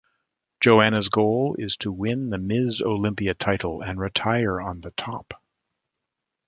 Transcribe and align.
Joanna's 0.61 1.09
goal 1.09 1.55
is 1.59 1.77
to 1.77 1.91
win 1.91 2.31
the 2.31 2.39
Ms. 2.39 2.81
Olympia 2.81 3.35
title 3.35 3.83
and 3.83 3.99
retire 3.99 4.59
on 4.59 4.81
the 4.81 4.89
top. 4.97 5.39